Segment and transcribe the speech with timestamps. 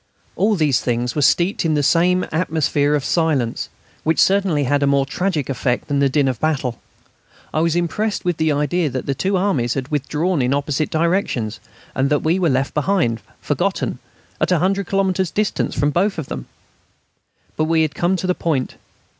[0.35, 3.69] All these things were steeped in the same atmosphere of silence,
[4.03, 6.79] which certainly had a more tragic effect than the din of battle.
[7.53, 11.59] I was impressed with the idea that the two armies had withdrawn in opposite directions,
[11.93, 13.99] and that we were left behind, forgotten,
[14.39, 16.47] at 100 kilometres distance from both of them.
[17.55, 18.77] But we had to come to the point.